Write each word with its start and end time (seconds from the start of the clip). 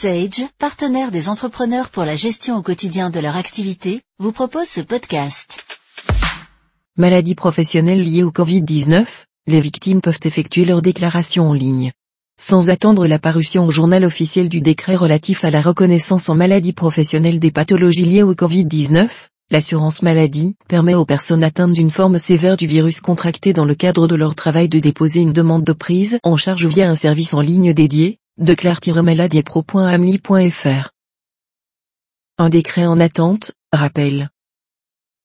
Sage, 0.00 0.46
partenaire 0.58 1.10
des 1.10 1.28
entrepreneurs 1.28 1.90
pour 1.90 2.04
la 2.04 2.16
gestion 2.16 2.56
au 2.56 2.62
quotidien 2.62 3.10
de 3.10 3.20
leur 3.20 3.36
activité, 3.36 4.00
vous 4.18 4.32
propose 4.32 4.66
ce 4.66 4.80
podcast. 4.80 5.62
Maladies 6.96 7.34
professionnelles 7.34 8.02
liées 8.02 8.22
au 8.22 8.30
Covid-19, 8.30 9.04
les 9.46 9.60
victimes 9.60 10.00
peuvent 10.00 10.20
effectuer 10.24 10.64
leur 10.64 10.80
déclaration 10.80 11.50
en 11.50 11.52
ligne. 11.52 11.92
Sans 12.40 12.70
attendre 12.70 13.06
la 13.06 13.18
parution 13.18 13.66
au 13.66 13.70
journal 13.70 14.06
officiel 14.06 14.48
du 14.48 14.62
décret 14.62 14.96
relatif 14.96 15.44
à 15.44 15.50
la 15.50 15.60
reconnaissance 15.60 16.30
en 16.30 16.34
maladie 16.34 16.72
professionnelle 16.72 17.38
des 17.38 17.50
pathologies 17.50 18.06
liées 18.06 18.22
au 18.22 18.32
Covid-19, 18.32 19.06
l'assurance 19.50 20.00
maladie 20.00 20.56
permet 20.66 20.94
aux 20.94 21.04
personnes 21.04 21.44
atteintes 21.44 21.74
d'une 21.74 21.90
forme 21.90 22.16
sévère 22.16 22.56
du 22.56 22.66
virus 22.66 23.02
contracté 23.02 23.52
dans 23.52 23.66
le 23.66 23.74
cadre 23.74 24.08
de 24.08 24.14
leur 24.14 24.34
travail 24.34 24.70
de 24.70 24.78
déposer 24.78 25.20
une 25.20 25.34
demande 25.34 25.64
de 25.64 25.74
prise 25.74 26.18
en 26.22 26.38
charge 26.38 26.64
via 26.64 26.88
un 26.88 26.94
service 26.94 27.34
en 27.34 27.42
ligne 27.42 27.74
dédié, 27.74 28.16
de 28.40 28.54
claire-maladiepro.amli.fr. 28.54 30.90
Un 32.38 32.48
décret 32.48 32.86
en 32.86 32.98
attente, 32.98 33.52
rappelle. 33.70 34.30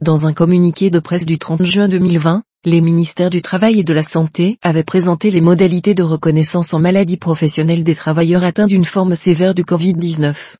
Dans 0.00 0.28
un 0.28 0.32
communiqué 0.32 0.90
de 0.90 1.00
presse 1.00 1.26
du 1.26 1.36
30 1.36 1.64
juin 1.64 1.88
2020, 1.88 2.44
les 2.64 2.80
ministères 2.80 3.30
du 3.30 3.42
Travail 3.42 3.80
et 3.80 3.84
de 3.84 3.92
la 3.92 4.04
Santé 4.04 4.58
avaient 4.62 4.84
présenté 4.84 5.32
les 5.32 5.40
modalités 5.40 5.94
de 5.94 6.04
reconnaissance 6.04 6.72
en 6.72 6.78
maladie 6.78 7.16
professionnelle 7.16 7.82
des 7.82 7.96
travailleurs 7.96 8.44
atteints 8.44 8.68
d'une 8.68 8.84
forme 8.84 9.16
sévère 9.16 9.56
du 9.56 9.64
Covid-19. 9.64 10.54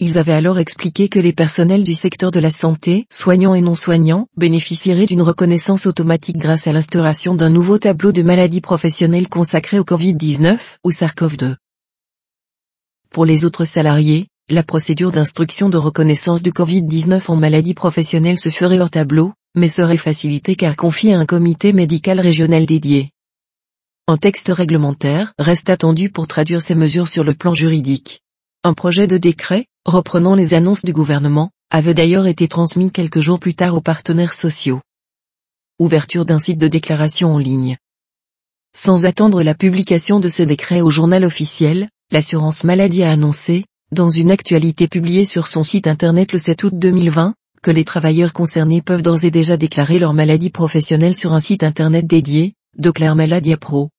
Ils 0.00 0.18
avaient 0.18 0.32
alors 0.32 0.58
expliqué 0.58 1.08
que 1.08 1.20
les 1.20 1.32
personnels 1.32 1.84
du 1.84 1.94
secteur 1.94 2.32
de 2.32 2.40
la 2.40 2.50
santé, 2.50 3.06
soignants 3.12 3.54
et 3.54 3.60
non 3.60 3.76
soignants, 3.76 4.26
bénéficieraient 4.36 5.06
d'une 5.06 5.22
reconnaissance 5.22 5.86
automatique 5.86 6.36
grâce 6.36 6.66
à 6.66 6.72
l'instauration 6.72 7.36
d'un 7.36 7.48
nouveau 7.48 7.78
tableau 7.78 8.10
de 8.10 8.22
maladies 8.22 8.60
professionnelles 8.60 9.28
consacré 9.28 9.78
au 9.78 9.84
Covid-19, 9.84 10.58
ou 10.82 10.90
SARS-CoV-2. 10.90 11.54
Pour 13.10 13.24
les 13.24 13.44
autres 13.44 13.64
salariés, 13.64 14.26
la 14.50 14.64
procédure 14.64 15.12
d'instruction 15.12 15.70
de 15.70 15.76
reconnaissance 15.76 16.42
du 16.42 16.50
Covid-19 16.50 17.30
en 17.30 17.36
maladie 17.36 17.74
professionnelle 17.74 18.38
se 18.38 18.50
ferait 18.50 18.80
hors 18.80 18.90
tableau, 18.90 19.32
mais 19.54 19.68
serait 19.68 19.96
facilitée 19.96 20.56
car 20.56 20.74
confiée 20.74 21.14
à 21.14 21.20
un 21.20 21.24
comité 21.24 21.72
médical 21.72 22.18
régional 22.18 22.66
dédié. 22.66 23.10
Un 24.08 24.16
texte 24.16 24.48
réglementaire 24.48 25.32
reste 25.38 25.70
attendu 25.70 26.10
pour 26.10 26.26
traduire 26.26 26.62
ces 26.62 26.74
mesures 26.74 27.08
sur 27.08 27.22
le 27.22 27.34
plan 27.34 27.54
juridique. 27.54 28.24
Un 28.66 28.72
projet 28.72 29.06
de 29.06 29.18
décret, 29.18 29.66
reprenant 29.84 30.34
les 30.34 30.54
annonces 30.54 30.86
du 30.86 30.94
gouvernement, 30.94 31.50
avait 31.70 31.92
d'ailleurs 31.92 32.26
été 32.26 32.48
transmis 32.48 32.90
quelques 32.90 33.20
jours 33.20 33.38
plus 33.38 33.54
tard 33.54 33.74
aux 33.74 33.82
partenaires 33.82 34.32
sociaux. 34.32 34.80
Ouverture 35.78 36.24
d'un 36.24 36.38
site 36.38 36.58
de 36.58 36.66
déclaration 36.66 37.34
en 37.34 37.38
ligne. 37.38 37.76
Sans 38.74 39.04
attendre 39.04 39.42
la 39.42 39.54
publication 39.54 40.18
de 40.18 40.30
ce 40.30 40.42
décret 40.42 40.80
au 40.80 40.88
journal 40.88 41.26
officiel, 41.26 41.88
l'assurance 42.10 42.64
maladie 42.64 43.02
a 43.02 43.10
annoncé, 43.10 43.66
dans 43.92 44.08
une 44.08 44.30
actualité 44.30 44.88
publiée 44.88 45.26
sur 45.26 45.46
son 45.46 45.62
site 45.62 45.86
internet 45.86 46.32
le 46.32 46.38
7 46.38 46.64
août 46.64 46.72
2020, 46.74 47.34
que 47.62 47.70
les 47.70 47.84
travailleurs 47.84 48.32
concernés 48.32 48.80
peuvent 48.80 49.02
d'ores 49.02 49.24
et 49.24 49.30
déjà 49.30 49.58
déclarer 49.58 49.98
leur 49.98 50.14
maladie 50.14 50.48
professionnelle 50.48 51.14
sur 51.14 51.34
un 51.34 51.40
site 51.40 51.64
internet 51.64 52.06
dédié, 52.06 52.54
de 52.78 52.90
Claire 52.90 53.14
Maladie 53.14 53.56
Pro. 53.56 53.90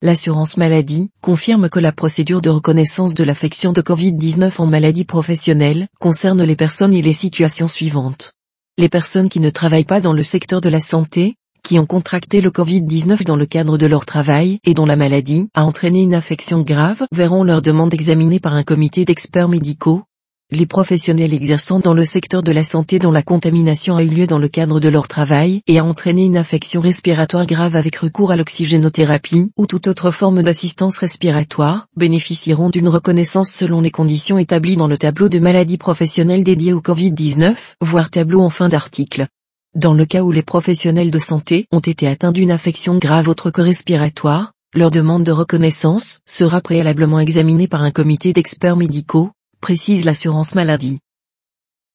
L'assurance 0.00 0.56
maladie 0.56 1.10
confirme 1.20 1.68
que 1.68 1.80
la 1.80 1.90
procédure 1.90 2.40
de 2.40 2.50
reconnaissance 2.50 3.14
de 3.14 3.24
l'affection 3.24 3.72
de 3.72 3.82
Covid-19 3.82 4.60
en 4.60 4.66
maladie 4.66 5.04
professionnelle 5.04 5.88
concerne 5.98 6.44
les 6.44 6.54
personnes 6.54 6.94
et 6.94 7.02
les 7.02 7.12
situations 7.12 7.66
suivantes. 7.66 8.32
Les 8.78 8.88
personnes 8.88 9.28
qui 9.28 9.40
ne 9.40 9.50
travaillent 9.50 9.82
pas 9.82 10.00
dans 10.00 10.12
le 10.12 10.22
secteur 10.22 10.60
de 10.60 10.68
la 10.68 10.78
santé, 10.78 11.34
qui 11.64 11.80
ont 11.80 11.86
contracté 11.86 12.40
le 12.40 12.50
Covid-19 12.50 13.24
dans 13.24 13.34
le 13.34 13.44
cadre 13.44 13.76
de 13.76 13.86
leur 13.86 14.06
travail 14.06 14.60
et 14.64 14.72
dont 14.72 14.86
la 14.86 14.94
maladie 14.94 15.48
a 15.54 15.64
entraîné 15.64 16.02
une 16.02 16.14
affection 16.14 16.62
grave 16.62 17.04
verront 17.10 17.42
leur 17.42 17.60
demande 17.60 17.92
examinée 17.92 18.38
par 18.38 18.54
un 18.54 18.62
comité 18.62 19.04
d'experts 19.04 19.48
médicaux, 19.48 20.04
les 20.50 20.64
professionnels 20.64 21.34
exerçant 21.34 21.78
dans 21.78 21.92
le 21.92 22.06
secteur 22.06 22.42
de 22.42 22.52
la 22.52 22.64
santé 22.64 22.98
dont 22.98 23.10
la 23.10 23.22
contamination 23.22 23.96
a 23.96 24.02
eu 24.02 24.08
lieu 24.08 24.26
dans 24.26 24.38
le 24.38 24.48
cadre 24.48 24.80
de 24.80 24.88
leur 24.88 25.06
travail 25.06 25.60
et 25.66 25.78
a 25.78 25.84
entraîné 25.84 26.22
une 26.22 26.38
affection 26.38 26.80
respiratoire 26.80 27.44
grave 27.44 27.76
avec 27.76 27.96
recours 27.96 28.30
à 28.30 28.36
l'oxygénothérapie 28.36 29.52
ou 29.58 29.66
toute 29.66 29.88
autre 29.88 30.10
forme 30.10 30.42
d'assistance 30.42 30.96
respiratoire, 30.96 31.86
bénéficieront 31.96 32.70
d'une 32.70 32.88
reconnaissance 32.88 33.50
selon 33.50 33.82
les 33.82 33.90
conditions 33.90 34.38
établies 34.38 34.76
dans 34.76 34.88
le 34.88 34.96
tableau 34.96 35.28
de 35.28 35.38
maladies 35.38 35.76
professionnelles 35.76 36.44
dédié 36.44 36.72
au 36.72 36.80
Covid-19, 36.80 37.54
voire 37.82 38.08
tableau 38.08 38.40
en 38.40 38.50
fin 38.50 38.70
d'article. 38.70 39.26
Dans 39.74 39.92
le 39.92 40.06
cas 40.06 40.22
où 40.22 40.32
les 40.32 40.42
professionnels 40.42 41.10
de 41.10 41.18
santé 41.18 41.66
ont 41.72 41.80
été 41.80 42.08
atteints 42.08 42.32
d'une 42.32 42.52
affection 42.52 42.96
grave 42.96 43.28
autre 43.28 43.50
que 43.50 43.60
respiratoire, 43.60 44.52
leur 44.74 44.90
demande 44.90 45.24
de 45.24 45.32
reconnaissance 45.32 46.20
sera 46.26 46.62
préalablement 46.62 47.20
examinée 47.20 47.68
par 47.68 47.82
un 47.82 47.90
comité 47.90 48.32
d'experts 48.32 48.76
médicaux, 48.76 49.30
précise 49.60 50.04
l'assurance 50.04 50.54
maladie. 50.54 51.00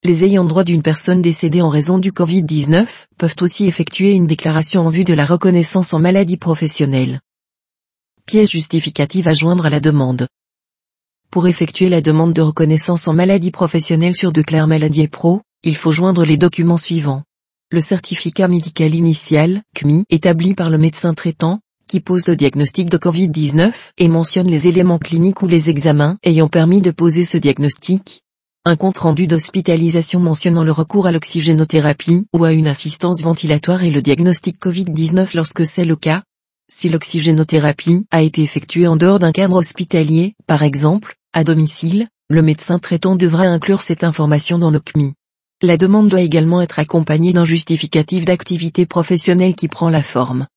Les 0.03 0.25
ayants 0.25 0.43
droit 0.43 0.65
d'une 0.65 0.81
personne 0.81 1.21
décédée 1.21 1.61
en 1.61 1.69
raison 1.69 1.97
du 1.97 2.11
Covid-19 2.11 2.85
peuvent 3.17 3.35
aussi 3.39 3.67
effectuer 3.67 4.11
une 4.11 4.27
déclaration 4.27 4.85
en 4.85 4.89
vue 4.89 5.05
de 5.05 5.13
la 5.13 5.25
reconnaissance 5.25 5.93
en 5.93 5.99
maladie 5.99 6.37
professionnelle. 6.37 7.21
Pièce 8.25 8.51
justificative 8.51 9.27
à 9.27 9.33
joindre 9.33 9.65
à 9.65 9.69
la 9.69 9.79
demande. 9.79 10.27
Pour 11.31 11.47
effectuer 11.47 11.89
la 11.89 12.01
demande 12.01 12.33
de 12.33 12.41
reconnaissance 12.41 13.07
en 13.07 13.13
maladie 13.13 13.51
professionnelle 13.51 14.15
sur 14.15 14.31
Declare 14.31 14.67
Maladie 14.67 15.07
Pro, 15.07 15.41
il 15.63 15.75
faut 15.75 15.93
joindre 15.93 16.25
les 16.25 16.37
documents 16.37 16.77
suivants. 16.77 17.23
Le 17.71 17.81
certificat 17.81 18.47
médical 18.47 18.93
initial, 18.93 19.63
CMI, 19.73 20.03
établi 20.09 20.53
par 20.53 20.69
le 20.69 20.77
médecin 20.77 21.13
traitant, 21.13 21.59
qui 21.87 21.99
pose 21.99 22.27
le 22.27 22.35
diagnostic 22.35 22.89
de 22.89 22.97
Covid-19 22.97 23.71
et 23.97 24.07
mentionne 24.07 24.47
les 24.49 24.67
éléments 24.67 24.99
cliniques 24.99 25.41
ou 25.41 25.47
les 25.47 25.69
examens 25.69 26.17
ayant 26.23 26.47
permis 26.47 26.81
de 26.81 26.91
poser 26.91 27.23
ce 27.23 27.37
diagnostic. 27.37 28.23
Un 28.65 28.75
compte-rendu 28.75 29.27
d'hospitalisation 29.27 30.19
mentionnant 30.19 30.63
le 30.63 30.71
recours 30.71 31.05
à 31.05 31.11
l'oxygénothérapie 31.11 32.27
ou 32.33 32.45
à 32.45 32.53
une 32.53 32.67
assistance 32.67 33.21
ventilatoire 33.21 33.83
et 33.83 33.91
le 33.91 34.01
diagnostic 34.01 34.57
Covid-19 34.59 35.35
lorsque 35.35 35.65
c'est 35.65 35.85
le 35.85 35.95
cas. 35.97 36.23
Si 36.71 36.87
l'oxygénothérapie 36.87 38.05
a 38.09 38.21
été 38.21 38.41
effectuée 38.41 38.87
en 38.87 38.95
dehors 38.95 39.19
d'un 39.19 39.33
cadre 39.33 39.57
hospitalier, 39.57 40.33
par 40.47 40.63
exemple, 40.63 41.15
à 41.33 41.43
domicile, 41.43 42.07
le 42.29 42.41
médecin 42.41 42.79
traitant 42.79 43.15
devra 43.15 43.43
inclure 43.43 43.81
cette 43.81 44.03
information 44.03 44.57
dans 44.57 44.71
le 44.71 44.79
CMI. 44.79 45.13
La 45.61 45.77
demande 45.77 46.09
doit 46.09 46.21
également 46.21 46.61
être 46.61 46.79
accompagnée 46.79 47.33
d'un 47.33 47.45
justificatif 47.45 48.25
d'activité 48.25 48.85
professionnelle 48.85 49.55
qui 49.55 49.67
prend 49.67 49.89
la 49.89 50.01
forme 50.01 50.47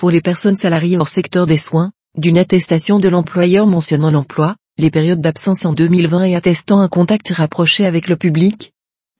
pour 0.00 0.10
les 0.10 0.22
personnes 0.22 0.56
salariées 0.56 0.96
hors 0.96 1.10
secteur 1.10 1.46
des 1.46 1.58
soins, 1.58 1.92
d'une 2.16 2.38
attestation 2.38 3.00
de 3.00 3.08
l'employeur 3.10 3.66
mentionnant 3.66 4.10
l'emploi, 4.10 4.56
les 4.78 4.90
périodes 4.90 5.20
d'absence 5.20 5.66
en 5.66 5.74
2020 5.74 6.22
et 6.22 6.36
attestant 6.36 6.80
un 6.80 6.88
contact 6.88 7.28
rapproché 7.28 7.84
avec 7.84 8.08
le 8.08 8.16
public. 8.16 8.72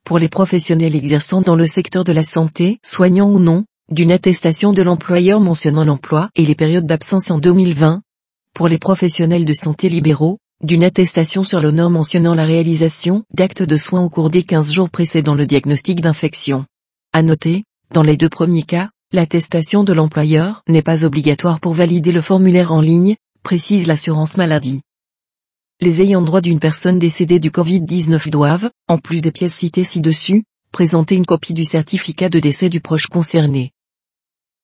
Pour 0.03 0.17
les 0.17 0.27
professionnels 0.27 0.95
exerçant 0.95 1.41
dans 1.41 1.55
le 1.55 1.67
secteur 1.67 2.03
de 2.03 2.11
la 2.11 2.23
santé, 2.23 2.79
soignants 2.83 3.29
ou 3.29 3.37
non, 3.37 3.65
d'une 3.91 4.11
attestation 4.11 4.73
de 4.73 4.81
l'employeur 4.81 5.39
mentionnant 5.39 5.85
l'emploi 5.85 6.31
et 6.35 6.47
les 6.47 6.55
périodes 6.55 6.87
d'absence 6.87 7.29
en 7.29 7.37
2020. 7.37 8.01
Pour 8.55 8.67
les 8.67 8.79
professionnels 8.79 9.45
de 9.45 9.53
santé 9.53 9.87
libéraux, 9.87 10.39
d'une 10.63 10.83
attestation 10.83 11.43
sur 11.43 11.61
l'honneur 11.61 11.91
mentionnant 11.91 12.33
la 12.33 12.45
réalisation 12.45 13.23
d'actes 13.35 13.61
de 13.61 13.77
soins 13.77 14.01
au 14.01 14.09
cours 14.09 14.31
des 14.31 14.41
15 14.41 14.71
jours 14.71 14.89
précédant 14.89 15.35
le 15.35 15.45
diagnostic 15.45 16.01
d'infection. 16.01 16.65
À 17.13 17.21
noter, 17.21 17.65
dans 17.93 18.01
les 18.01 18.17
deux 18.17 18.29
premiers 18.29 18.63
cas, 18.63 18.89
L'attestation 19.13 19.83
de 19.83 19.91
l'employeur 19.91 20.63
n'est 20.69 20.81
pas 20.81 21.03
obligatoire 21.03 21.59
pour 21.59 21.73
valider 21.73 22.13
le 22.13 22.21
formulaire 22.21 22.71
en 22.71 22.79
ligne, 22.79 23.17
précise 23.43 23.85
l'assurance 23.85 24.37
maladie. 24.37 24.83
Les 25.81 25.99
ayants 25.99 26.21
droit 26.21 26.39
d'une 26.39 26.61
personne 26.61 26.97
décédée 26.97 27.41
du 27.41 27.49
Covid-19 27.49 28.29
doivent, 28.29 28.69
en 28.87 28.97
plus 28.97 29.19
des 29.19 29.33
pièces 29.33 29.55
citées 29.55 29.83
ci-dessus, 29.83 30.43
présenter 30.71 31.15
une 31.15 31.25
copie 31.25 31.53
du 31.53 31.65
certificat 31.65 32.29
de 32.29 32.39
décès 32.39 32.69
du 32.69 32.79
proche 32.79 33.07
concerné. 33.07 33.71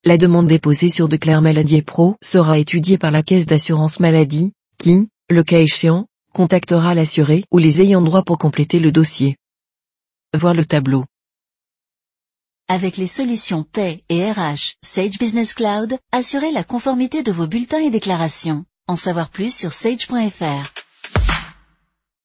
La 0.06 0.18
demande 0.18 0.47
déposée 0.47 0.88
sur 0.88 1.09
Declare 1.09 1.41
Maladie 1.41 1.81
Pro 1.81 2.16
sera 2.24 2.57
étudiée 2.57 2.97
par 2.97 3.12
la 3.12 3.24
caisse 3.24 3.47
d'assurance 3.47 4.00
maladie, 4.00 4.54
qui, 4.77 5.10
le 5.30 5.44
cas 5.44 5.60
échéant, 5.60 6.07
contactera 6.31 6.94
l'assuré 6.94 7.44
ou 7.51 7.57
les 7.57 7.81
ayants 7.81 8.01
droit 8.01 8.24
pour 8.24 8.38
compléter 8.38 8.80
le 8.80 8.94
dossier. 8.94 9.36
Voir 10.33 10.54
le 10.54 10.63
tableau. 10.63 11.04
Avec 12.69 12.98
les 12.98 13.08
solutions 13.08 13.64
Pay 13.64 14.04
et 14.10 14.30
RH 14.30 14.74
Sage 14.81 15.18
Business 15.19 15.54
Cloud, 15.54 15.98
assurez 16.12 16.52
la 16.52 16.66
conformité 16.66 17.24
de 17.24 17.31
vos 17.31 17.48
bulletins 17.48 17.80
et 17.80 17.90
déclarations. 17.90 18.66
En 18.90 18.98
savoir 18.98 19.30
plus 19.30 19.56
sur 19.56 19.72
sage.fr. 19.72 20.87